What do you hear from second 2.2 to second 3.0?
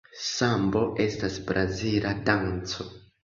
danco.